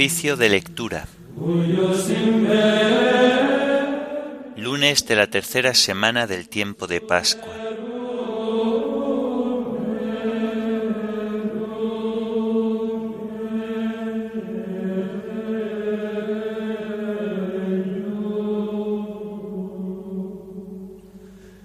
Oficio 0.00 0.38
de 0.38 0.48
lectura. 0.48 1.06
Lunes 4.56 5.06
de 5.06 5.14
la 5.14 5.26
tercera 5.26 5.74
semana 5.74 6.26
del 6.26 6.48
tiempo 6.48 6.86
de 6.86 7.02
Pascua. 7.02 7.52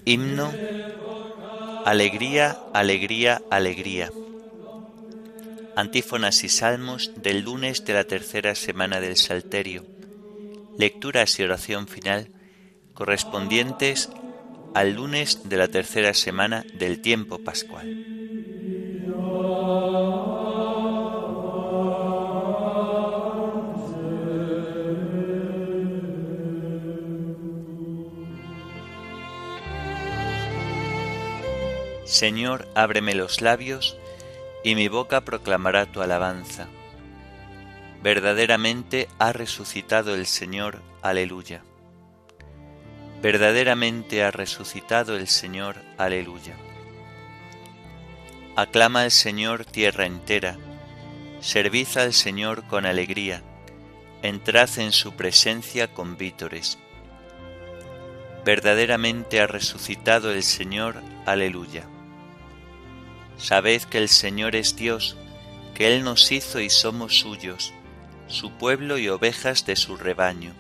Himno. 0.04 0.52
Alegría, 1.86 2.58
alegría, 2.74 3.42
alegría. 3.50 4.12
Antífonas 5.76 6.44
y 6.46 6.50
salmos 6.50 7.12
del 7.22 7.42
lunes 7.42 7.84
de 7.84 7.94
la 7.94 8.06
tercera 8.06 8.56
semana 8.56 9.02
del 9.02 9.18
Salterio. 9.18 9.86
Lecturas 10.78 11.38
y 11.40 11.44
oración 11.44 11.88
final 11.88 12.30
correspondientes 12.94 14.10
al 14.74 14.94
lunes 14.94 15.50
de 15.50 15.58
la 15.58 15.68
tercera 15.68 16.14
semana 16.14 16.66
del 16.80 17.02
tiempo 17.02 17.40
pascual. 17.40 18.06
Señor, 32.06 32.66
ábreme 32.76 33.14
los 33.14 33.42
labios, 33.42 33.98
y 34.66 34.74
mi 34.74 34.88
boca 34.88 35.22
proclamará 35.22 35.86
tu 35.86 36.02
alabanza. 36.02 36.68
Verdaderamente 38.02 39.08
ha 39.20 39.32
resucitado 39.32 40.16
el 40.16 40.26
Señor, 40.26 40.82
aleluya. 41.04 41.62
Verdaderamente 43.22 44.24
ha 44.24 44.32
resucitado 44.32 45.18
el 45.18 45.28
Señor, 45.28 45.76
aleluya. 46.00 46.56
Aclama 48.56 49.04
al 49.04 49.12
Señor 49.12 49.66
tierra 49.66 50.08
entera, 50.08 50.58
servid 51.42 51.88
al 51.98 52.14
Señor 52.14 52.66
con 52.66 52.88
alegría, 52.88 53.44
entrad 54.24 54.80
en 54.80 54.92
su 54.92 55.14
presencia 55.14 55.94
con 55.94 56.18
vítores. 56.18 56.80
Verdaderamente 58.44 59.42
ha 59.42 59.46
resucitado 59.46 60.32
el 60.32 60.42
Señor, 60.42 61.04
aleluya. 61.28 61.88
Sabed 63.38 63.84
que 63.84 63.98
el 63.98 64.10
Señor 64.10 64.56
es 64.56 64.76
Dios, 64.76 65.18
que 65.74 65.94
Él 65.94 66.04
nos 66.04 66.32
hizo 66.32 66.60
y 66.60 66.70
somos 66.70 67.20
suyos, 67.20 67.74
su 68.28 68.52
pueblo 68.52 68.98
y 68.98 69.10
ovejas 69.10 69.66
de 69.66 69.76
su 69.76 69.98
rebaño. 69.98 70.54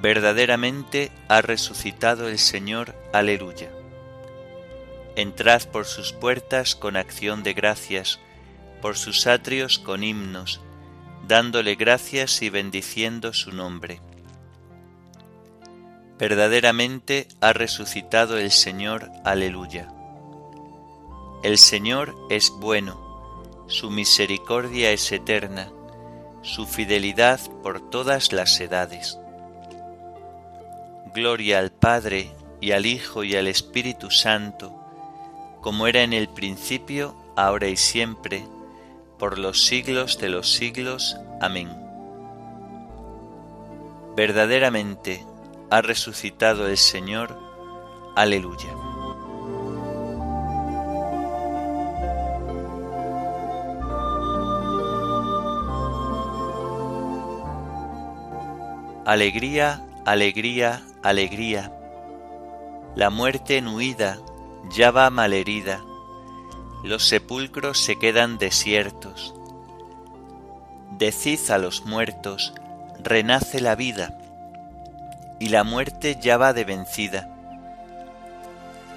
Verdaderamente 0.00 1.12
ha 1.28 1.42
resucitado 1.42 2.28
el 2.28 2.38
Señor, 2.38 2.94
aleluya. 3.12 3.70
Entrad 5.14 5.62
por 5.68 5.84
sus 5.84 6.12
puertas 6.12 6.74
con 6.74 6.96
acción 6.96 7.42
de 7.42 7.52
gracias, 7.52 8.18
por 8.80 8.96
sus 8.96 9.26
atrios 9.26 9.78
con 9.78 10.02
himnos, 10.02 10.60
dándole 11.28 11.76
gracias 11.76 12.42
y 12.42 12.50
bendiciendo 12.50 13.32
su 13.32 13.52
nombre. 13.52 14.00
Verdaderamente 16.18 17.28
ha 17.40 17.52
resucitado 17.52 18.38
el 18.38 18.50
Señor, 18.50 19.10
aleluya. 19.24 19.88
El 21.42 21.58
Señor 21.58 22.14
es 22.30 22.50
bueno, 22.50 23.64
su 23.66 23.90
misericordia 23.90 24.92
es 24.92 25.10
eterna, 25.10 25.72
su 26.42 26.66
fidelidad 26.66 27.40
por 27.64 27.80
todas 27.90 28.32
las 28.32 28.60
edades. 28.60 29.18
Gloria 31.12 31.58
al 31.58 31.72
Padre 31.72 32.30
y 32.60 32.70
al 32.70 32.86
Hijo 32.86 33.24
y 33.24 33.34
al 33.34 33.48
Espíritu 33.48 34.12
Santo, 34.12 34.72
como 35.60 35.88
era 35.88 36.02
en 36.02 36.12
el 36.12 36.28
principio, 36.28 37.16
ahora 37.34 37.66
y 37.66 37.76
siempre, 37.76 38.46
por 39.18 39.36
los 39.36 39.64
siglos 39.64 40.18
de 40.18 40.28
los 40.28 40.48
siglos. 40.48 41.16
Amén. 41.40 41.70
Verdaderamente 44.14 45.26
ha 45.70 45.82
resucitado 45.82 46.68
el 46.68 46.76
Señor. 46.76 47.36
Aleluya. 48.14 48.91
Alegría, 59.04 59.84
alegría, 60.06 60.80
alegría. 61.02 61.72
La 62.94 63.10
muerte 63.10 63.56
en 63.56 63.66
huida 63.66 64.18
ya 64.70 64.92
va 64.92 65.10
malherida, 65.10 65.82
los 66.84 67.08
sepulcros 67.08 67.80
se 67.80 67.98
quedan 67.98 68.38
desiertos. 68.38 69.34
Decid 70.98 71.50
a 71.50 71.58
los 71.58 71.84
muertos, 71.84 72.54
renace 73.02 73.60
la 73.60 73.74
vida, 73.74 74.16
y 75.40 75.48
la 75.48 75.64
muerte 75.64 76.18
ya 76.22 76.36
va 76.36 76.52
de 76.52 76.64
vencida. 76.64 77.28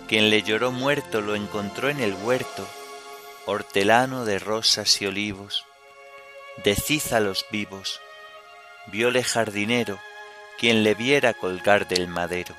Quien 0.08 0.30
le 0.30 0.44
lloró 0.44 0.72
muerto 0.72 1.22
lo 1.22 1.34
encontró 1.36 1.90
en 1.90 2.00
el 2.00 2.14
huerto, 2.14 2.64
hortelano 3.48 4.24
de 4.24 4.38
rosas 4.38 5.02
y 5.02 5.08
olivos. 5.08 5.66
Decid 6.64 7.12
a 7.12 7.20
los 7.20 7.48
vivos, 7.52 8.02
viole 8.88 9.24
jardinero 9.24 10.00
quien 10.58 10.84
le 10.84 10.96
viera 10.96 11.34
colgar 11.34 11.88
del 11.88 12.08
madero. 12.08 12.56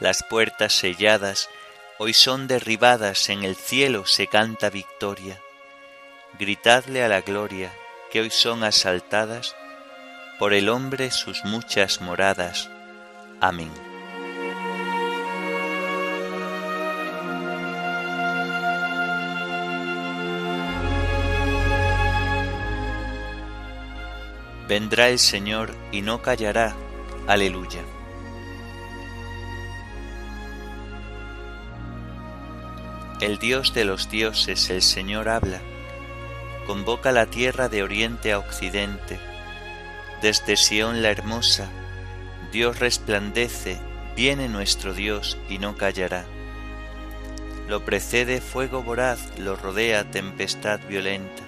Las 0.00 0.22
puertas 0.22 0.72
selladas 0.72 1.48
hoy 1.98 2.14
son 2.14 2.46
derribadas, 2.46 3.28
en 3.28 3.42
el 3.42 3.56
cielo 3.56 4.06
se 4.06 4.28
canta 4.28 4.70
victoria. 4.70 5.40
Gritadle 6.38 7.02
a 7.02 7.08
la 7.08 7.22
gloria 7.22 7.72
que 8.10 8.20
hoy 8.20 8.30
son 8.30 8.62
asaltadas 8.62 9.56
por 10.38 10.52
el 10.52 10.68
hombre 10.68 11.10
sus 11.10 11.44
muchas 11.44 12.00
moradas. 12.00 12.70
Amén. 13.40 13.87
Vendrá 24.68 25.08
el 25.08 25.18
Señor 25.18 25.74
y 25.92 26.02
no 26.02 26.20
callará. 26.20 26.76
Aleluya. 27.26 27.80
El 33.22 33.38
Dios 33.38 33.72
de 33.72 33.86
los 33.86 34.10
dioses, 34.10 34.68
el 34.68 34.82
Señor 34.82 35.30
habla, 35.30 35.60
convoca 36.66 37.12
la 37.12 37.24
tierra 37.24 37.70
de 37.70 37.82
oriente 37.82 38.30
a 38.30 38.38
occidente. 38.38 39.18
Desde 40.20 40.58
Sión 40.58 41.00
la 41.00 41.12
hermosa, 41.12 41.70
Dios 42.52 42.78
resplandece, 42.78 43.78
viene 44.16 44.50
nuestro 44.50 44.92
Dios 44.92 45.38
y 45.48 45.56
no 45.56 45.78
callará. 45.78 46.26
Lo 47.68 47.86
precede 47.86 48.42
fuego 48.42 48.82
voraz, 48.82 49.38
lo 49.38 49.56
rodea 49.56 50.10
tempestad 50.10 50.78
violenta 50.86 51.47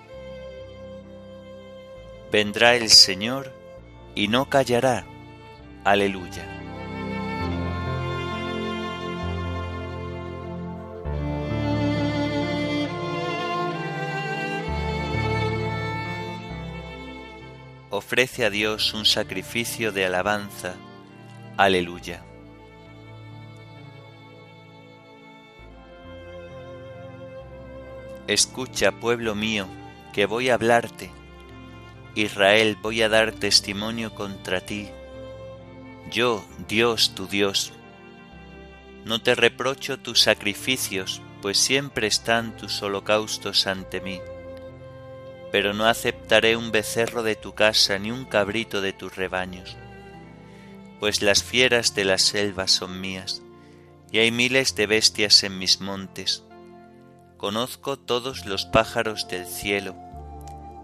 vendrá 2.31 2.75
el 2.75 2.89
Señor 2.89 3.53
y 4.15 4.29
no 4.29 4.49
callará. 4.49 5.05
Aleluya. 5.83 6.47
Ofrece 17.89 18.45
a 18.45 18.49
Dios 18.49 18.93
un 18.93 19.05
sacrificio 19.05 19.91
de 19.91 20.05
alabanza. 20.05 20.75
Aleluya. 21.57 22.23
Escucha, 28.27 28.93
pueblo 28.93 29.35
mío, 29.35 29.67
que 30.13 30.25
voy 30.25 30.49
a 30.49 30.53
hablarte. 30.53 31.20
Israel, 32.15 32.77
voy 32.81 33.01
a 33.01 33.09
dar 33.09 33.31
testimonio 33.31 34.13
contra 34.13 34.61
ti. 34.61 34.89
Yo, 36.11 36.45
Dios, 36.67 37.15
tu 37.15 37.27
Dios. 37.27 37.73
No 39.05 39.21
te 39.21 39.35
reprocho 39.35 39.99
tus 39.99 40.21
sacrificios, 40.21 41.21
pues 41.41 41.57
siempre 41.57 42.07
están 42.07 42.57
tus 42.57 42.81
holocaustos 42.81 43.65
ante 43.67 44.01
mí. 44.01 44.19
Pero 45.51 45.73
no 45.73 45.85
aceptaré 45.85 46.55
un 46.55 46.71
becerro 46.71 47.23
de 47.23 47.35
tu 47.35 47.53
casa 47.55 47.97
ni 47.97 48.11
un 48.11 48.25
cabrito 48.25 48.81
de 48.81 48.93
tus 48.93 49.15
rebaños, 49.15 49.75
pues 50.99 51.21
las 51.21 51.43
fieras 51.43 51.95
de 51.95 52.05
la 52.05 52.17
selva 52.17 52.67
son 52.67 53.01
mías, 53.01 53.41
y 54.11 54.19
hay 54.19 54.31
miles 54.31 54.75
de 54.75 54.87
bestias 54.87 55.43
en 55.43 55.57
mis 55.57 55.81
montes 55.81 56.43
Conozco 57.41 57.97
todos 57.97 58.45
los 58.45 58.67
pájaros 58.67 59.27
del 59.27 59.47
cielo, 59.47 59.95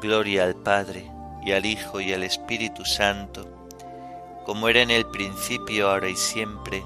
Gloria 0.00 0.44
al 0.44 0.56
Padre, 0.56 1.10
y 1.44 1.52
al 1.52 1.66
Hijo, 1.66 2.00
y 2.00 2.12
al 2.12 2.22
Espíritu 2.22 2.84
Santo, 2.84 3.46
como 4.46 4.68
era 4.68 4.80
en 4.80 4.90
el 4.90 5.06
principio, 5.06 5.90
ahora 5.90 6.08
y 6.08 6.16
siempre, 6.16 6.82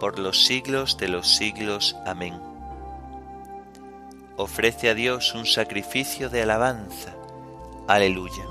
por 0.00 0.18
los 0.18 0.44
siglos 0.44 0.96
de 0.96 1.08
los 1.08 1.28
siglos. 1.36 1.96
Amén. 2.06 2.40
Ofrece 4.36 4.90
a 4.90 4.94
Dios 4.94 5.34
un 5.34 5.44
sacrificio 5.46 6.30
de 6.30 6.42
alabanza. 6.42 7.14
Aleluya. 7.88 8.44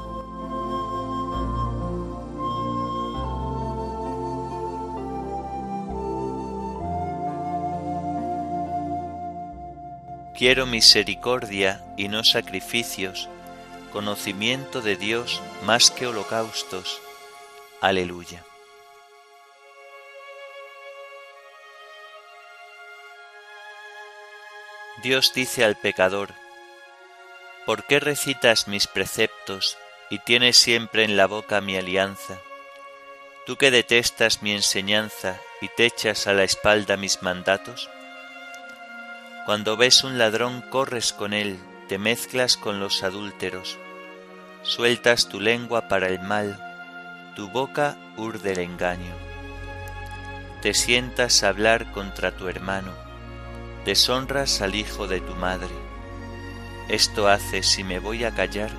Quiero 10.37 10.65
misericordia 10.65 11.81
y 11.95 12.09
no 12.09 12.25
sacrificios, 12.25 13.29
conocimiento 13.95 14.81
de 14.81 14.97
Dios 14.97 15.41
más 15.63 15.89
que 15.89 16.05
holocaustos. 16.05 17.01
Aleluya. 17.79 18.43
Dios 25.01 25.31
dice 25.33 25.63
al 25.63 25.77
pecador, 25.77 26.33
¿por 27.65 27.85
qué 27.85 28.01
recitas 28.01 28.67
mis 28.67 28.85
preceptos 28.85 29.77
y 30.09 30.19
tienes 30.19 30.57
siempre 30.57 31.05
en 31.05 31.15
la 31.15 31.25
boca 31.25 31.61
mi 31.61 31.77
alianza? 31.77 32.37
Tú 33.45 33.55
que 33.55 33.71
detestas 33.71 34.41
mi 34.41 34.51
enseñanza 34.51 35.39
y 35.61 35.69
te 35.69 35.85
echas 35.85 36.27
a 36.27 36.33
la 36.33 36.43
espalda 36.43 36.97
mis 36.97 37.21
mandatos, 37.21 37.89
cuando 39.45 39.77
ves 39.77 40.03
un 40.03 40.17
ladrón 40.17 40.59
corres 40.69 41.13
con 41.13 41.31
él, 41.31 41.57
te 41.87 41.97
mezclas 41.97 42.57
con 42.57 42.81
los 42.81 43.01
adúlteros, 43.01 43.77
sueltas 44.65 45.29
tu 45.29 45.39
lengua 45.39 45.87
para 45.87 46.07
el 46.07 46.19
mal, 46.19 46.59
tu 47.35 47.49
boca 47.49 47.95
urde 48.17 48.53
el 48.53 48.59
engaño. 48.59 49.13
Te 50.63 50.73
sientas 50.73 51.43
a 51.43 51.49
hablar 51.49 51.91
contra 51.91 52.31
tu 52.31 52.47
hermano, 52.47 52.91
deshonras 53.85 54.61
al 54.61 54.73
hijo 54.73 55.07
de 55.07 55.21
tu 55.21 55.35
madre. 55.35 55.69
Esto 56.89 57.27
haces 57.27 57.67
si 57.67 57.83
me 57.83 57.99
voy 57.99 58.23
a 58.23 58.31
callar. 58.31 58.71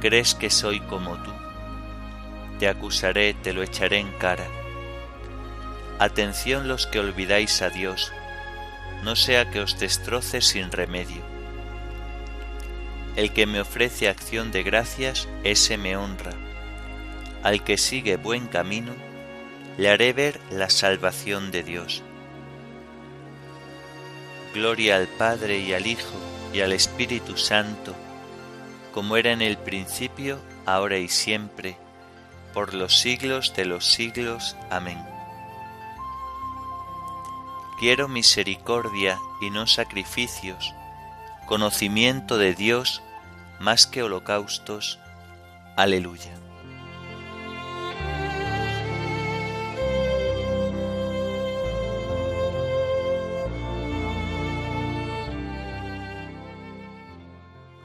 ¿Crees 0.00 0.34
que 0.34 0.48
soy 0.48 0.80
como 0.80 1.16
tú? 1.22 1.32
Te 2.58 2.66
acusaré, 2.66 3.34
te 3.34 3.52
lo 3.52 3.62
echaré 3.62 3.98
en 3.98 4.10
cara. 4.12 4.46
Atención 5.98 6.66
los 6.66 6.86
que 6.86 6.98
olvidáis 6.98 7.60
a 7.60 7.68
Dios, 7.68 8.10
no 9.04 9.16
sea 9.16 9.50
que 9.50 9.60
os 9.60 9.78
destroce 9.78 10.40
sin 10.40 10.72
remedio. 10.72 11.31
El 13.16 13.32
que 13.32 13.46
me 13.46 13.60
ofrece 13.60 14.08
acción 14.08 14.52
de 14.52 14.62
gracias, 14.62 15.28
ese 15.44 15.76
me 15.76 15.96
honra. 15.96 16.32
Al 17.42 17.62
que 17.62 17.76
sigue 17.76 18.16
buen 18.16 18.46
camino, 18.46 18.92
le 19.76 19.90
haré 19.90 20.12
ver 20.12 20.40
la 20.50 20.70
salvación 20.70 21.50
de 21.50 21.62
Dios. 21.62 22.02
Gloria 24.54 24.96
al 24.96 25.08
Padre 25.08 25.58
y 25.58 25.72
al 25.72 25.86
Hijo 25.86 26.18
y 26.52 26.60
al 26.60 26.72
Espíritu 26.72 27.36
Santo, 27.36 27.94
como 28.92 29.16
era 29.16 29.32
en 29.32 29.42
el 29.42 29.56
principio, 29.56 30.38
ahora 30.66 30.98
y 30.98 31.08
siempre, 31.08 31.76
por 32.52 32.74
los 32.74 32.98
siglos 32.98 33.54
de 33.56 33.64
los 33.64 33.86
siglos. 33.86 34.56
Amén. 34.70 34.98
Quiero 37.78 38.08
misericordia 38.08 39.18
y 39.40 39.50
no 39.50 39.66
sacrificios, 39.66 40.74
conocimiento 41.46 42.38
de 42.38 42.54
Dios 42.54 43.02
más 43.60 43.86
que 43.86 44.02
holocaustos. 44.02 44.98
Aleluya. 45.76 46.32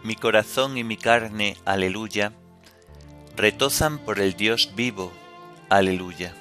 Mi 0.03 0.15
corazón 0.15 0.77
y 0.77 0.86
mi 0.86 0.96
carne, 0.96 1.58
aleluya, 1.65 2.32
retozan 3.36 3.98
por 3.98 4.20
el 4.20 4.36
Dios 4.36 4.72
vivo, 4.74 5.12
aleluya. 5.67 6.34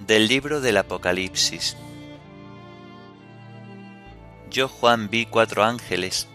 Del 0.00 0.26
libro 0.26 0.60
del 0.60 0.76
Apocalipsis. 0.78 1.76
Yo 4.54 4.68
Juan 4.68 5.10
vi 5.10 5.26
cuatro 5.26 5.64
ángeles, 5.64 6.28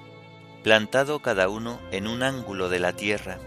plantado 0.62 1.22
cada 1.22 1.48
uno 1.48 1.80
en 1.94 2.06
un 2.06 2.22
ángulo 2.22 2.68
de 2.68 2.80
la 2.80 2.92
tierra. 2.92 3.40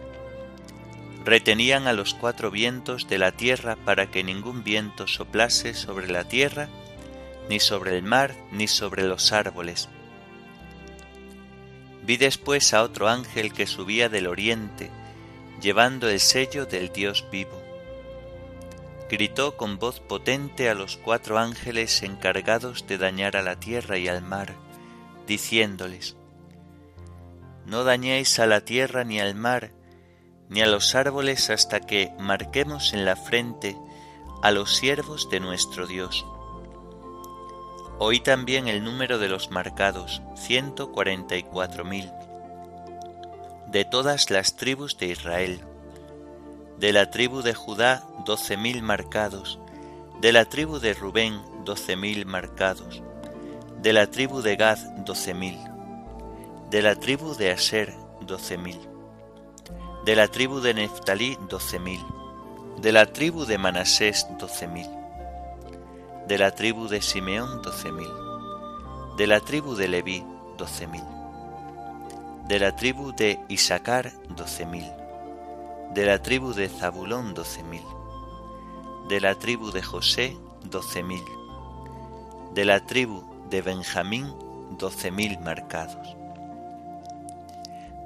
Retenían 1.26 1.86
a 1.86 1.92
los 1.92 2.14
cuatro 2.14 2.50
vientos 2.50 3.06
de 3.06 3.18
la 3.18 3.32
tierra 3.32 3.76
para 3.76 4.10
que 4.10 4.24
ningún 4.24 4.64
viento 4.64 5.06
soplase 5.06 5.74
sobre 5.74 6.08
la 6.08 6.24
tierra, 6.24 6.70
ni 7.50 7.60
sobre 7.60 7.98
el 7.98 8.02
mar, 8.02 8.34
ni 8.50 8.66
sobre 8.66 9.02
los 9.02 9.32
árboles. 9.32 9.90
Vi 12.06 12.16
después 12.16 12.72
a 12.72 12.82
otro 12.82 13.10
ángel 13.10 13.52
que 13.52 13.66
subía 13.66 14.08
del 14.08 14.26
oriente, 14.26 14.90
llevando 15.60 16.08
el 16.08 16.18
sello 16.18 16.64
del 16.64 16.90
Dios 16.94 17.26
vivo 17.30 17.61
gritó 19.12 19.58
con 19.58 19.78
voz 19.78 20.00
potente 20.00 20.70
a 20.70 20.74
los 20.74 20.96
cuatro 20.96 21.38
ángeles 21.38 22.02
encargados 22.02 22.86
de 22.86 22.96
dañar 22.96 23.36
a 23.36 23.42
la 23.42 23.60
tierra 23.60 23.98
y 23.98 24.08
al 24.08 24.22
mar, 24.22 24.54
diciéndoles, 25.26 26.16
No 27.66 27.84
dañéis 27.84 28.38
a 28.38 28.46
la 28.46 28.62
tierra 28.62 29.04
ni 29.04 29.20
al 29.20 29.34
mar, 29.34 29.72
ni 30.48 30.62
a 30.62 30.66
los 30.66 30.94
árboles 30.94 31.50
hasta 31.50 31.80
que 31.80 32.10
marquemos 32.18 32.94
en 32.94 33.04
la 33.04 33.14
frente 33.14 33.76
a 34.42 34.50
los 34.50 34.74
siervos 34.74 35.28
de 35.28 35.40
nuestro 35.40 35.86
Dios. 35.86 36.24
Oí 37.98 38.20
también 38.20 38.66
el 38.66 38.82
número 38.82 39.18
de 39.18 39.28
los 39.28 39.50
marcados, 39.50 40.22
ciento 40.36 40.90
cuarenta 40.90 41.36
y 41.36 41.42
cuatro 41.42 41.84
mil, 41.84 42.10
de 43.66 43.84
todas 43.84 44.30
las 44.30 44.56
tribus 44.56 44.96
de 44.96 45.08
Israel 45.08 45.66
de 46.82 46.92
la 46.92 47.08
tribu 47.10 47.42
de 47.42 47.54
Judá 47.54 48.02
doce 48.26 48.56
mil 48.56 48.82
marcados, 48.82 49.60
de 50.20 50.32
la 50.32 50.46
tribu 50.46 50.80
de 50.80 50.94
Rubén 50.94 51.40
doce 51.64 51.94
mil 51.94 52.26
marcados, 52.26 53.04
de 53.80 53.92
la 53.92 54.08
tribu 54.08 54.42
de 54.42 54.56
Gad 54.56 54.78
doce 55.06 55.32
mil, 55.32 55.56
de 56.72 56.82
la 56.82 56.96
tribu 56.96 57.36
de 57.36 57.52
Aser 57.52 57.94
doce 58.22 58.58
mil, 58.58 58.80
de 60.04 60.16
la 60.16 60.26
tribu 60.26 60.58
de 60.58 60.74
Neftalí 60.74 61.38
doce 61.48 61.78
mil, 61.78 62.00
de 62.78 62.90
la 62.90 63.06
tribu 63.06 63.44
de 63.44 63.58
Manasés 63.58 64.26
doce 64.40 64.66
mil, 64.66 64.90
de 66.26 66.36
la 66.36 66.50
tribu 66.50 66.88
de 66.88 67.00
Simeón 67.00 67.62
doce 67.62 67.92
mil, 67.92 68.10
de 69.16 69.28
la 69.28 69.38
tribu 69.38 69.76
de 69.76 69.86
Leví 69.86 70.24
doce 70.58 70.88
mil, 70.88 71.04
de 72.48 72.58
la 72.58 72.74
tribu 72.74 73.12
de 73.12 73.38
Isaacar 73.48 74.10
doce 74.36 74.66
mil, 74.66 74.90
de 75.94 76.06
la 76.06 76.22
tribu 76.22 76.54
de 76.54 76.68
Zabulón 76.68 77.34
doce 77.34 77.62
mil, 77.62 77.84
de 79.08 79.20
la 79.20 79.34
tribu 79.34 79.70
de 79.72 79.82
José 79.82 80.36
doce 80.64 81.02
mil, 81.02 81.24
de 82.54 82.64
la 82.64 82.86
tribu 82.86 83.22
de 83.50 83.60
Benjamín 83.60 84.32
doce 84.78 85.10
mil 85.10 85.38
marcados, 85.40 86.16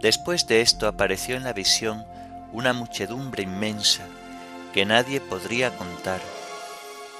Después 0.00 0.46
de 0.46 0.60
esto 0.60 0.88
apareció 0.88 1.36
en 1.36 1.44
la 1.44 1.52
visión 1.52 2.04
una 2.52 2.72
muchedumbre 2.72 3.42
inmensa 3.42 4.06
que 4.72 4.84
nadie 4.84 5.20
podría 5.20 5.74
contar, 5.76 6.20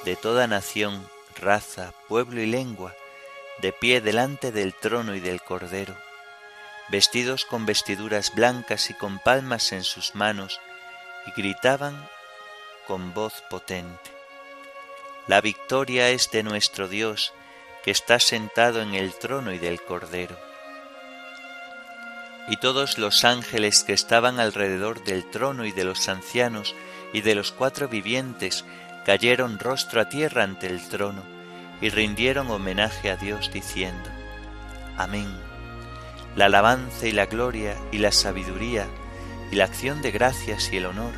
de 0.05 0.15
toda 0.15 0.47
nación, 0.47 1.07
raza, 1.41 1.93
pueblo 2.09 2.41
y 2.41 2.47
lengua, 2.47 2.95
de 3.63 3.73
pie 3.73 4.01
delante 4.01 4.53
del 4.53 4.75
trono 4.75 5.15
y 5.15 5.21
del 5.21 5.41
Cordero, 5.41 5.97
vestidos 6.89 7.45
con 7.45 7.67
vestiduras 7.67 8.35
blancas 8.35 8.91
y 8.91 8.95
con 8.95 9.19
palmas 9.19 9.73
en 9.73 9.85
sus 9.85 10.15
manos, 10.15 10.61
y 11.27 11.33
gritaban 11.33 12.09
con 12.87 13.13
voz 13.15 13.43
potente. 13.51 14.11
La 15.27 15.41
victoria 15.41 16.11
es 16.11 16.31
de 16.31 16.43
nuestro 16.43 16.89
Dios, 16.89 17.33
que 17.83 17.91
está 17.91 18.21
sentado 18.21 18.81
en 18.81 18.95
el 18.95 19.15
trono 19.15 19.53
y 19.53 19.59
del 19.59 19.83
Cordero. 19.83 20.39
Y 22.49 22.59
todos 22.59 22.99
los 22.99 23.25
ángeles 23.25 23.83
que 23.83 23.93
estaban 23.93 24.39
alrededor 24.39 25.03
del 25.03 25.29
trono 25.31 25.65
y 25.65 25.73
de 25.73 25.85
los 25.85 26.09
ancianos 26.09 26.75
y 27.13 27.23
de 27.23 27.35
los 27.35 27.51
cuatro 27.51 27.89
vivientes 27.89 28.65
cayeron 29.05 29.59
rostro 29.59 30.01
a 30.01 30.09
tierra 30.09 30.45
ante 30.45 30.69
el 30.69 30.89
trono 30.89 31.23
y 31.81 31.91
rindieron 31.91 32.51
homenaje 32.51 33.11
a 33.11 33.17
Dios 33.17 33.53
diciendo, 33.53 34.11
Amén. 34.97 35.46
La 36.37 36.47
alabanza 36.47 37.07
y 37.07 37.13
la 37.13 37.27
gloria 37.27 37.77
y 37.91 37.99
la 37.99 38.13
sabiduría 38.13 38.87
y 39.51 39.57
la 39.57 39.65
acción 39.65 40.03
de 40.03 40.11
gracias 40.11 40.73
y 40.73 40.77
el 40.77 40.87
honor 40.87 41.13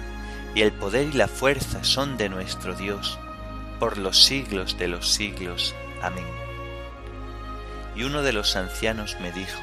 y 0.54 0.62
el 0.62 0.72
poder 0.72 1.08
y 1.08 1.12
la 1.12 1.28
fuerza 1.28 1.84
son 1.84 2.16
de 2.16 2.28
nuestro 2.28 2.74
Dios 2.74 3.18
por 3.78 3.98
los 3.98 4.24
siglos 4.24 4.78
de 4.78 4.88
los 4.88 5.08
siglos. 5.12 5.74
Amén. 6.02 6.26
Y 7.96 8.04
uno 8.04 8.22
de 8.22 8.32
los 8.32 8.56
ancianos 8.56 9.16
me 9.20 9.32
dijo, 9.32 9.60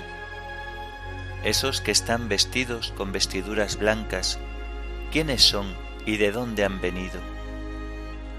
Esos 1.44 1.82
que 1.82 1.92
están 1.92 2.28
vestidos 2.28 2.94
con 2.98 3.12
vestiduras 3.12 3.78
blancas, 3.78 4.40
¿quiénes 5.12 5.42
son 5.42 5.74
y 6.06 6.18
de 6.18 6.32
dónde 6.32 6.66
han 6.66 6.82
venido? 6.82 7.20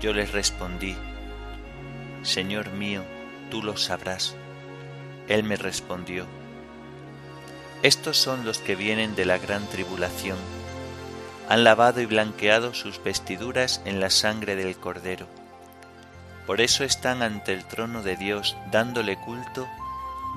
Yo 0.00 0.12
les 0.12 0.32
respondí, 0.32 0.96
Señor 2.22 2.70
mío, 2.72 3.02
tú 3.50 3.62
lo 3.62 3.76
sabrás. 3.76 4.36
Él 5.28 5.44
me 5.44 5.56
respondió, 5.56 6.26
Estos 7.86 8.16
son 8.16 8.44
los 8.44 8.58
que 8.58 8.76
vienen 8.76 9.14
de 9.14 9.24
la 9.24 9.38
gran 9.38 9.66
tribulación. 9.66 10.38
Han 11.48 11.64
lavado 11.64 12.00
y 12.00 12.06
blanqueado 12.06 12.74
sus 12.74 13.02
vestiduras 13.02 13.80
en 13.84 14.00
la 14.00 14.10
sangre 14.10 14.56
del 14.56 14.76
Cordero 14.76 15.26
por 16.46 16.60
eso 16.60 16.84
están 16.84 17.22
ante 17.22 17.52
el 17.52 17.64
trono 17.64 18.02
de 18.02 18.16
Dios 18.16 18.56
dándole 18.70 19.16
culto 19.16 19.68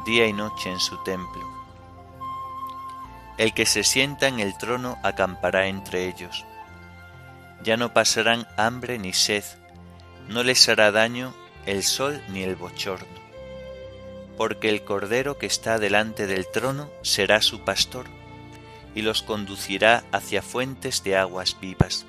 día 0.06 0.25
y 0.25 0.34
noche 0.34 0.72
en 0.72 0.79
su 0.79 1.01
templo. 1.03 1.48
El 3.38 3.53
que 3.53 3.68
se 3.68 3.84
sienta 3.84 4.27
en 4.27 4.39
el 4.39 4.58
trono 4.58 4.98
acampará 5.03 5.68
entre 5.68 6.08
ellos. 6.08 6.46
Ya 7.63 7.77
no 7.77 7.94
pasarán 7.94 8.48
hambre 8.58 8.98
ni 8.98 9.13
sed, 9.13 9.44
no 10.27 10.44
les 10.44 10.68
hará 10.68 10.91
daño 10.91 11.34
el 11.65 11.84
sol 11.84 12.22
ni 12.29 12.41
el 12.41 12.56
bochorno, 12.56 13.08
porque 14.39 14.69
el 14.69 14.84
Cordero 14.84 15.38
que 15.38 15.46
está 15.46 15.77
delante 15.77 16.25
del 16.25 16.48
trono 16.48 16.89
será 17.03 17.43
su 17.43 17.60
pastor, 17.60 18.08
y 18.96 19.03
los 19.03 19.22
conducirá 19.22 20.03
hacia 20.12 20.41
fuentes 20.41 21.03
de 21.03 21.15
aguas 21.15 21.60
vivas 21.62 22.08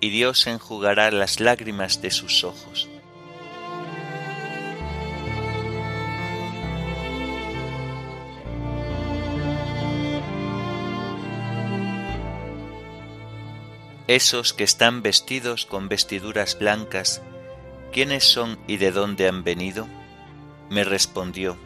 y 0.00 0.10
Dios 0.10 0.46
enjugará 0.46 1.10
las 1.10 1.40
lágrimas 1.40 2.00
de 2.02 2.10
sus 2.10 2.44
ojos. 2.44 2.88
Esos 14.06 14.54
que 14.54 14.64
están 14.64 15.02
vestidos 15.02 15.66
con 15.66 15.88
vestiduras 15.88 16.58
blancas, 16.58 17.20
¿quiénes 17.92 18.24
son 18.24 18.58
y 18.66 18.78
de 18.78 18.90
dónde 18.90 19.28
han 19.28 19.44
venido? 19.44 19.86
Me 20.70 20.84
respondió, 20.84 21.56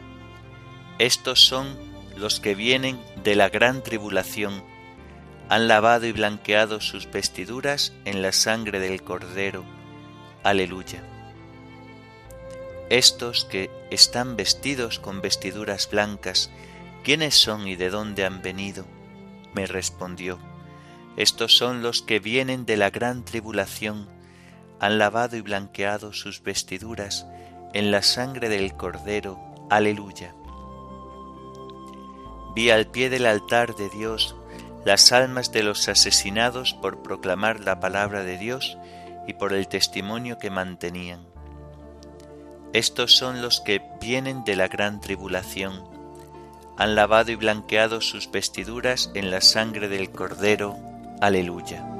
estos 0.97 1.45
son 1.45 1.75
los 2.15 2.39
que 2.39 2.55
vienen 2.55 2.99
de 3.23 3.35
la 3.35 3.49
gran 3.49 3.83
tribulación, 3.83 4.63
han 5.49 5.67
lavado 5.67 6.05
y 6.05 6.13
blanqueado 6.13 6.79
sus 6.79 7.11
vestiduras 7.11 7.91
en 8.05 8.21
la 8.21 8.31
sangre 8.31 8.79
del 8.79 9.03
Cordero. 9.03 9.65
Aleluya. 10.43 11.03
Estos 12.89 13.45
que 13.45 13.69
están 13.91 14.37
vestidos 14.37 14.99
con 14.99 15.21
vestiduras 15.21 15.89
blancas, 15.89 16.49
¿quiénes 17.03 17.35
son 17.35 17.67
y 17.67 17.75
de 17.75 17.89
dónde 17.89 18.25
han 18.25 18.41
venido? 18.41 18.85
Me 19.53 19.65
respondió, 19.65 20.39
estos 21.17 21.57
son 21.57 21.83
los 21.83 22.01
que 22.01 22.19
vienen 22.19 22.65
de 22.65 22.77
la 22.77 22.89
gran 22.89 23.25
tribulación, 23.25 24.07
han 24.79 24.97
lavado 24.97 25.35
y 25.35 25.41
blanqueado 25.41 26.13
sus 26.13 26.41
vestiduras 26.41 27.25
en 27.73 27.91
la 27.91 28.01
sangre 28.01 28.49
del 28.49 28.75
Cordero. 28.75 29.39
Aleluya. 29.69 30.33
Vi 32.55 32.69
al 32.69 32.87
pie 32.87 33.09
del 33.09 33.25
altar 33.25 33.75
de 33.75 33.89
Dios 33.89 34.35
las 34.85 35.11
almas 35.11 35.51
de 35.51 35.63
los 35.63 35.87
asesinados 35.89 36.73
por 36.73 37.01
proclamar 37.01 37.59
la 37.61 37.79
palabra 37.79 38.23
de 38.23 38.37
Dios 38.37 38.77
y 39.27 39.33
por 39.33 39.53
el 39.53 39.67
testimonio 39.67 40.37
que 40.37 40.49
mantenían. 40.49 41.25
Estos 42.73 43.15
son 43.15 43.41
los 43.41 43.61
que 43.61 43.81
vienen 44.01 44.43
de 44.43 44.55
la 44.55 44.67
gran 44.67 44.99
tribulación, 44.99 45.93
han 46.77 46.95
lavado 46.95 47.31
y 47.31 47.35
blanqueado 47.35 48.01
sus 48.01 48.31
vestiduras 48.31 49.11
en 49.13 49.29
la 49.29 49.41
sangre 49.41 49.87
del 49.89 50.09
Cordero. 50.11 50.75
Aleluya. 51.21 51.92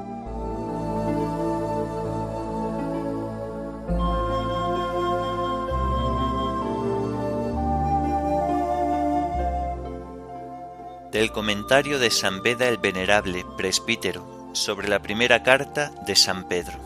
Del 11.13 11.31
comentario 11.31 11.99
de 11.99 12.09
San 12.09 12.41
Beda 12.41 12.67
el 12.67 12.79
Venerable, 12.79 13.45
presbítero, 13.55 14.49
sobre 14.53 14.89
la 14.89 14.99
primera 15.03 15.43
carta 15.43 15.91
de 16.07 16.15
San 16.15 16.47
Pedro. 16.47 16.79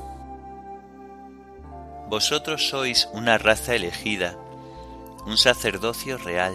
Vosotros 2.10 2.68
sois 2.68 3.08
una 3.14 3.38
raza 3.38 3.74
elegida, 3.74 4.38
un 5.26 5.38
sacerdocio 5.38 6.18
real. 6.18 6.54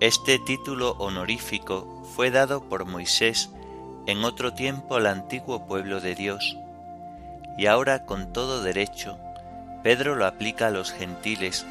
Este 0.00 0.38
título 0.38 0.92
honorífico 0.92 2.02
fue 2.16 2.30
dado 2.30 2.70
por 2.70 2.86
Moisés 2.86 3.50
en 4.06 4.24
otro 4.24 4.54
tiempo 4.54 4.96
al 4.96 5.06
antiguo 5.06 5.66
pueblo 5.66 6.00
de 6.00 6.14
Dios, 6.14 6.56
y 7.58 7.66
ahora 7.66 8.06
con 8.06 8.32
todo 8.32 8.62
derecho 8.62 9.18
Pedro 9.82 10.14
lo 10.14 10.24
aplica 10.24 10.68
a 10.68 10.70
los 10.70 10.90
gentiles, 10.90 11.66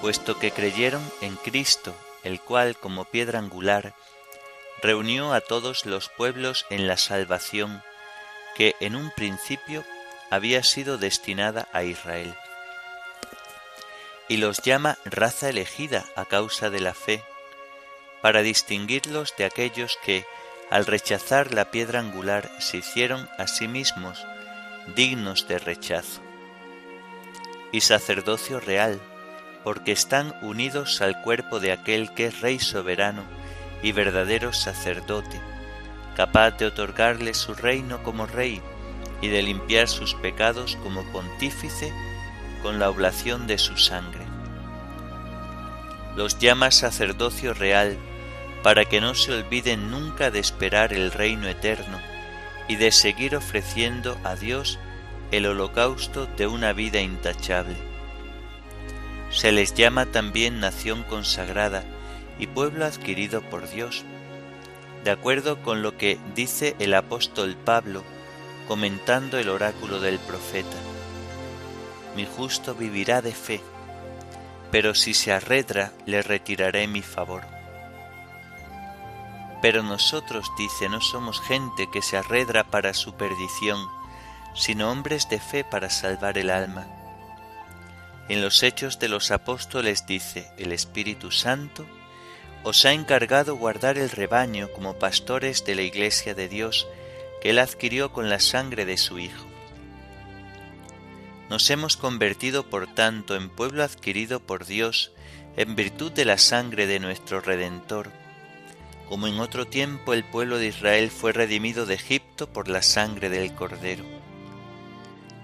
puesto 0.00 0.38
que 0.38 0.52
creyeron 0.52 1.02
en 1.20 1.34
Cristo 1.34 1.92
el 2.24 2.40
cual, 2.40 2.76
como 2.76 3.04
piedra 3.04 3.38
angular, 3.38 3.94
reunió 4.82 5.32
a 5.32 5.40
todos 5.40 5.86
los 5.86 6.08
pueblos 6.08 6.66
en 6.70 6.86
la 6.86 6.96
salvación 6.96 7.82
que 8.54 8.74
en 8.80 8.96
un 8.96 9.10
principio 9.10 9.84
había 10.30 10.62
sido 10.62 10.98
destinada 10.98 11.68
a 11.72 11.82
Israel. 11.82 12.34
Y 14.28 14.36
los 14.36 14.58
llama 14.62 14.96
raza 15.04 15.48
elegida 15.48 16.04
a 16.14 16.24
causa 16.24 16.70
de 16.70 16.80
la 16.80 16.94
fe, 16.94 17.22
para 18.22 18.42
distinguirlos 18.42 19.34
de 19.36 19.44
aquellos 19.44 19.98
que, 20.04 20.24
al 20.70 20.86
rechazar 20.86 21.52
la 21.52 21.70
piedra 21.70 22.00
angular, 22.00 22.50
se 22.60 22.78
hicieron 22.78 23.28
a 23.38 23.46
sí 23.48 23.66
mismos 23.66 24.24
dignos 24.94 25.48
de 25.48 25.58
rechazo. 25.58 26.20
Y 27.72 27.80
sacerdocio 27.80 28.60
real, 28.60 29.00
porque 29.64 29.92
están 29.92 30.34
unidos 30.42 31.00
al 31.00 31.20
cuerpo 31.22 31.60
de 31.60 31.72
aquel 31.72 32.12
que 32.14 32.26
es 32.26 32.40
Rey 32.40 32.58
soberano 32.58 33.24
y 33.82 33.92
verdadero 33.92 34.52
sacerdote, 34.52 35.40
capaz 36.16 36.52
de 36.52 36.66
otorgarle 36.66 37.34
su 37.34 37.54
reino 37.54 38.02
como 38.02 38.26
Rey 38.26 38.62
y 39.20 39.28
de 39.28 39.42
limpiar 39.42 39.88
sus 39.88 40.14
pecados 40.14 40.76
como 40.82 41.04
pontífice 41.12 41.92
con 42.62 42.78
la 42.78 42.90
oblación 42.90 43.46
de 43.46 43.58
su 43.58 43.76
sangre. 43.76 44.24
Los 46.16 46.38
llama 46.38 46.70
sacerdocio 46.70 47.54
real 47.54 47.96
para 48.62 48.84
que 48.84 49.00
no 49.00 49.14
se 49.14 49.32
olviden 49.32 49.90
nunca 49.90 50.30
de 50.30 50.38
esperar 50.38 50.92
el 50.92 51.12
reino 51.12 51.48
eterno 51.48 51.98
y 52.68 52.76
de 52.76 52.92
seguir 52.92 53.36
ofreciendo 53.36 54.18
a 54.24 54.36
Dios 54.36 54.78
el 55.30 55.46
holocausto 55.46 56.26
de 56.26 56.46
una 56.46 56.72
vida 56.72 57.00
intachable 57.00 57.89
se 59.30 59.52
les 59.52 59.74
llama 59.74 60.06
también 60.06 60.60
nación 60.60 61.04
consagrada 61.04 61.84
y 62.38 62.46
pueblo 62.46 62.84
adquirido 62.84 63.42
por 63.42 63.70
Dios, 63.70 64.04
de 65.04 65.10
acuerdo 65.10 65.62
con 65.62 65.82
lo 65.82 65.96
que 65.96 66.18
dice 66.34 66.74
el 66.78 66.94
apóstol 66.94 67.56
Pablo 67.56 68.02
comentando 68.70 69.36
el 69.36 69.48
oráculo 69.48 69.98
del 69.98 70.20
profeta. 70.20 70.76
Mi 72.14 72.24
justo 72.24 72.74
vivirá 72.74 73.20
de 73.20 73.32
fe, 73.32 73.60
pero 74.70 74.94
si 74.94 75.12
se 75.12 75.32
arredra 75.32 75.92
le 76.06 76.22
retiraré 76.22 76.86
mi 76.86 77.02
favor. 77.02 77.42
Pero 79.60 79.82
nosotros, 79.82 80.50
dice, 80.56 80.88
no 80.88 81.00
somos 81.00 81.40
gente 81.40 81.88
que 81.92 82.00
se 82.00 82.16
arredra 82.16 82.64
para 82.64 82.94
su 82.94 83.14
perdición, 83.14 83.84
sino 84.54 84.90
hombres 84.90 85.28
de 85.28 85.40
fe 85.40 85.64
para 85.64 85.90
salvar 85.90 86.38
el 86.38 86.50
alma. 86.50 86.86
En 88.30 88.42
los 88.42 88.62
Hechos 88.62 89.00
de 89.00 89.08
los 89.08 89.32
Apóstoles 89.32 90.06
dice, 90.06 90.52
el 90.56 90.70
Espíritu 90.70 91.32
Santo 91.32 91.84
os 92.62 92.84
ha 92.84 92.92
encargado 92.92 93.56
guardar 93.56 93.98
el 93.98 94.08
rebaño 94.08 94.70
como 94.72 95.00
pastores 95.00 95.64
de 95.64 95.74
la 95.74 95.82
Iglesia 95.82 96.32
de 96.32 96.48
Dios 96.48 96.86
que 97.42 97.50
Él 97.50 97.58
adquirió 97.58 98.12
con 98.12 98.30
la 98.30 98.38
sangre 98.38 98.84
de 98.84 98.98
su 98.98 99.18
Hijo. 99.18 99.44
Nos 101.48 101.70
hemos 101.70 101.96
convertido, 101.96 102.70
por 102.70 102.94
tanto, 102.94 103.34
en 103.34 103.50
pueblo 103.50 103.82
adquirido 103.82 104.38
por 104.38 104.64
Dios 104.64 105.10
en 105.56 105.74
virtud 105.74 106.12
de 106.12 106.24
la 106.24 106.38
sangre 106.38 106.86
de 106.86 107.00
nuestro 107.00 107.40
Redentor, 107.40 108.12
como 109.08 109.26
en 109.26 109.40
otro 109.40 109.66
tiempo 109.66 110.14
el 110.14 110.22
pueblo 110.22 110.58
de 110.58 110.68
Israel 110.68 111.10
fue 111.10 111.32
redimido 111.32 111.84
de 111.84 111.94
Egipto 111.94 112.48
por 112.48 112.68
la 112.68 112.82
sangre 112.82 113.28
del 113.28 113.52
Cordero. 113.56 114.19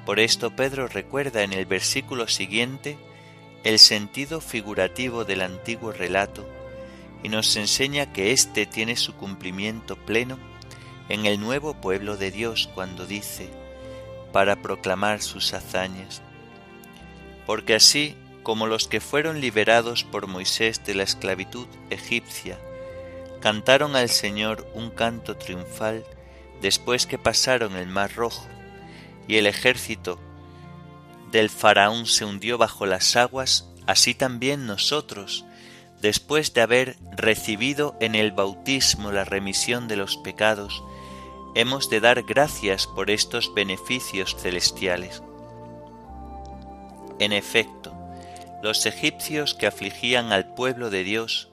Por 0.06 0.20
esto 0.20 0.54
Pedro 0.54 0.86
recuerda 0.86 1.42
en 1.42 1.52
el 1.52 1.66
versículo 1.66 2.28
siguiente 2.28 2.96
el 3.64 3.80
sentido 3.80 4.40
figurativo 4.40 5.24
del 5.24 5.42
antiguo 5.42 5.90
relato 5.90 6.48
y 7.24 7.28
nos 7.28 7.56
enseña 7.56 8.12
que 8.12 8.30
éste 8.30 8.66
tiene 8.66 8.94
su 8.94 9.16
cumplimiento 9.16 9.96
pleno 9.96 10.38
en 11.08 11.26
el 11.26 11.40
nuevo 11.40 11.74
pueblo 11.74 12.16
de 12.16 12.30
Dios 12.30 12.70
cuando 12.72 13.04
dice, 13.04 13.50
para 14.32 14.62
proclamar 14.62 15.22
sus 15.22 15.52
hazañas. 15.52 16.22
Porque 17.44 17.74
así 17.74 18.14
como 18.44 18.68
los 18.68 18.86
que 18.86 19.00
fueron 19.00 19.40
liberados 19.40 20.04
por 20.04 20.28
Moisés 20.28 20.84
de 20.84 20.94
la 20.94 21.02
esclavitud 21.02 21.66
egipcia, 21.90 22.60
cantaron 23.40 23.96
al 23.96 24.08
Señor 24.08 24.70
un 24.72 24.90
canto 24.90 25.36
triunfal 25.36 26.04
después 26.60 27.06
que 27.06 27.18
pasaron 27.18 27.74
el 27.74 27.88
Mar 27.88 28.14
Rojo, 28.14 28.46
y 29.28 29.36
el 29.36 29.46
ejército 29.46 30.18
del 31.30 31.50
faraón 31.50 32.06
se 32.06 32.24
hundió 32.24 32.58
bajo 32.58 32.86
las 32.86 33.16
aguas, 33.16 33.68
así 33.86 34.14
también 34.14 34.66
nosotros, 34.66 35.44
después 36.00 36.54
de 36.54 36.62
haber 36.62 36.96
recibido 37.16 37.96
en 38.00 38.14
el 38.14 38.32
bautismo 38.32 39.12
la 39.12 39.24
remisión 39.24 39.88
de 39.88 39.96
los 39.96 40.16
pecados, 40.16 40.82
hemos 41.54 41.90
de 41.90 42.00
dar 42.00 42.22
gracias 42.22 42.86
por 42.86 43.10
estos 43.10 43.52
beneficios 43.54 44.36
celestiales. 44.36 45.22
En 47.18 47.32
efecto, 47.32 47.94
los 48.62 48.84
egipcios 48.86 49.54
que 49.54 49.66
afligían 49.66 50.32
al 50.32 50.54
pueblo 50.54 50.90
de 50.90 51.02
Dios 51.02 51.48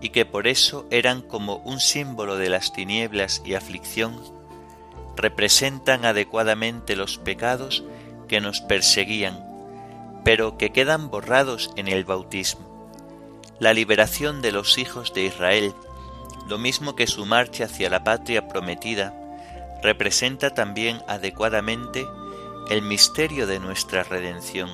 y 0.00 0.08
que 0.08 0.24
por 0.24 0.46
eso 0.46 0.86
eran 0.90 1.22
como 1.22 1.56
un 1.58 1.80
símbolo 1.80 2.36
de 2.36 2.48
las 2.48 2.72
tinieblas 2.72 3.42
y 3.44 3.54
aflicción, 3.54 4.20
representan 5.16 6.04
adecuadamente 6.04 6.96
los 6.96 7.18
pecados 7.18 7.84
que 8.28 8.40
nos 8.40 8.60
perseguían, 8.60 9.44
pero 10.24 10.56
que 10.56 10.70
quedan 10.70 11.10
borrados 11.10 11.70
en 11.76 11.88
el 11.88 12.04
bautismo. 12.04 12.72
La 13.58 13.74
liberación 13.74 14.42
de 14.42 14.52
los 14.52 14.78
hijos 14.78 15.12
de 15.14 15.24
Israel, 15.24 15.74
lo 16.48 16.58
mismo 16.58 16.96
que 16.96 17.06
su 17.06 17.26
marcha 17.26 17.64
hacia 17.64 17.90
la 17.90 18.04
patria 18.04 18.48
prometida, 18.48 19.14
representa 19.82 20.50
también 20.50 21.02
adecuadamente 21.08 22.06
el 22.70 22.82
misterio 22.82 23.46
de 23.46 23.58
nuestra 23.58 24.04
redención. 24.04 24.70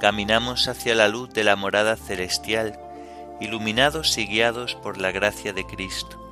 Caminamos 0.00 0.68
hacia 0.68 0.94
la 0.94 1.08
luz 1.08 1.32
de 1.32 1.42
la 1.42 1.56
morada 1.56 1.96
celestial, 1.96 2.78
iluminados 3.40 4.16
y 4.18 4.26
guiados 4.26 4.74
por 4.74 4.98
la 4.98 5.10
gracia 5.10 5.52
de 5.52 5.64
Cristo. 5.64 6.25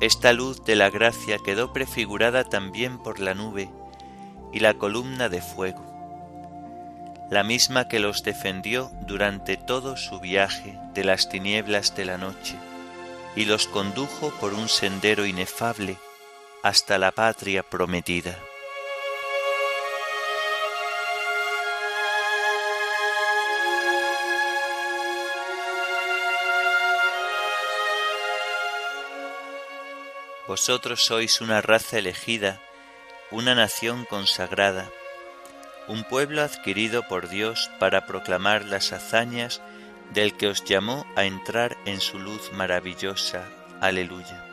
Esta 0.00 0.32
luz 0.32 0.64
de 0.64 0.76
la 0.76 0.88
gracia 0.88 1.38
quedó 1.44 1.74
prefigurada 1.74 2.44
también 2.44 2.98
por 2.98 3.20
la 3.20 3.34
nube 3.34 3.70
y 4.50 4.60
la 4.60 4.74
columna 4.74 5.28
de 5.28 5.42
fuego, 5.42 5.84
la 7.30 7.44
misma 7.44 7.86
que 7.86 8.00
los 8.00 8.22
defendió 8.22 8.90
durante 9.06 9.58
todo 9.58 9.98
su 9.98 10.18
viaje 10.18 10.78
de 10.94 11.04
las 11.04 11.28
tinieblas 11.28 11.94
de 11.94 12.06
la 12.06 12.16
noche 12.16 12.56
y 13.36 13.44
los 13.44 13.66
condujo 13.66 14.30
por 14.40 14.54
un 14.54 14.70
sendero 14.70 15.26
inefable 15.26 15.98
hasta 16.62 16.96
la 16.98 17.12
patria 17.12 17.62
prometida. 17.62 18.38
Vosotros 30.50 31.04
sois 31.04 31.40
una 31.40 31.60
raza 31.60 31.98
elegida, 31.98 32.58
una 33.30 33.54
nación 33.54 34.04
consagrada, 34.04 34.90
un 35.86 36.02
pueblo 36.02 36.42
adquirido 36.42 37.06
por 37.06 37.28
Dios 37.28 37.70
para 37.78 38.04
proclamar 38.04 38.64
las 38.64 38.92
hazañas 38.92 39.62
del 40.12 40.36
que 40.36 40.48
os 40.48 40.64
llamó 40.64 41.06
a 41.14 41.24
entrar 41.24 41.76
en 41.84 42.00
su 42.00 42.18
luz 42.18 42.50
maravillosa. 42.52 43.44
Aleluya. 43.80 44.44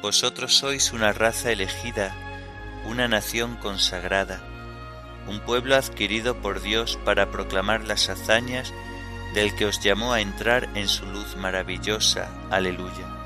Vosotros 0.00 0.56
sois 0.56 0.92
una 0.92 1.12
raza 1.12 1.52
elegida, 1.52 2.16
una 2.86 3.06
nación 3.06 3.56
consagrada, 3.56 4.40
un 5.26 5.40
pueblo 5.40 5.76
adquirido 5.76 6.40
por 6.40 6.62
Dios 6.62 6.98
para 7.04 7.30
proclamar 7.30 7.84
las 7.84 8.08
hazañas 8.08 8.72
del 9.34 9.54
que 9.54 9.66
os 9.66 9.78
llamó 9.84 10.14
a 10.14 10.22
entrar 10.22 10.70
en 10.74 10.88
su 10.88 11.04
luz 11.04 11.36
maravillosa. 11.36 12.30
Aleluya. 12.50 13.19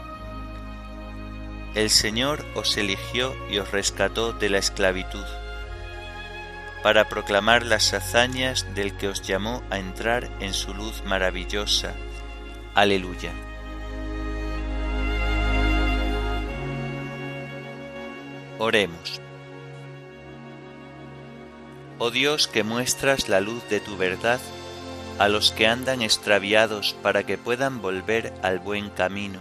El 1.74 1.90
Señor 1.90 2.44
os 2.54 2.76
eligió 2.76 3.34
y 3.50 3.58
os 3.58 3.70
rescató 3.72 4.32
de 4.32 4.48
la 4.48 4.58
esclavitud 4.58 5.24
para 6.84 7.08
proclamar 7.08 7.64
las 7.64 7.94
hazañas 7.94 8.66
del 8.74 8.94
que 8.94 9.08
os 9.08 9.22
llamó 9.22 9.62
a 9.70 9.78
entrar 9.78 10.28
en 10.40 10.52
su 10.52 10.74
luz 10.74 11.02
maravillosa. 11.06 11.94
Aleluya. 12.74 13.32
Oremos. 18.58 19.20
Oh 21.98 22.10
Dios 22.10 22.48
que 22.48 22.64
muestras 22.64 23.30
la 23.30 23.40
luz 23.40 23.66
de 23.70 23.80
tu 23.80 23.96
verdad 23.96 24.40
a 25.18 25.28
los 25.28 25.52
que 25.52 25.66
andan 25.66 26.02
extraviados 26.02 26.94
para 27.02 27.24
que 27.24 27.38
puedan 27.38 27.80
volver 27.80 28.34
al 28.42 28.58
buen 28.58 28.90
camino, 28.90 29.40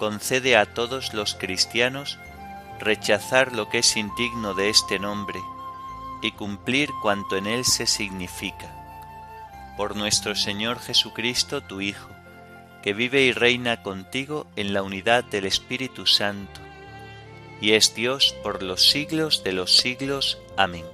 concede 0.00 0.56
a 0.56 0.64
todos 0.64 1.12
los 1.12 1.34
cristianos 1.34 2.18
rechazar 2.80 3.52
lo 3.52 3.68
que 3.68 3.80
es 3.80 3.98
indigno 3.98 4.54
de 4.54 4.70
este 4.70 4.98
nombre 4.98 5.38
y 6.22 6.32
cumplir 6.32 6.88
cuanto 7.02 7.36
en 7.36 7.46
él 7.46 7.66
se 7.66 7.86
significa. 7.86 8.74
Por 9.76 9.96
nuestro 9.96 10.34
Señor 10.34 10.80
Jesucristo, 10.80 11.60
tu 11.60 11.82
Hijo, 11.82 12.08
que 12.82 12.94
vive 12.94 13.24
y 13.24 13.32
reina 13.32 13.82
contigo 13.82 14.46
en 14.56 14.72
la 14.72 14.82
unidad 14.82 15.22
del 15.22 15.44
Espíritu 15.44 16.06
Santo, 16.06 16.62
y 17.60 17.72
es 17.72 17.94
Dios 17.94 18.34
por 18.42 18.62
los 18.62 18.88
siglos 18.88 19.44
de 19.44 19.52
los 19.52 19.76
siglos. 19.76 20.38
Amén. 20.56 20.86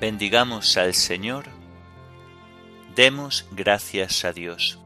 Bendigamos 0.00 0.78
al 0.78 0.94
Señor, 0.94 1.44
demos 2.96 3.44
gracias 3.52 4.24
a 4.24 4.32
Dios. 4.32 4.78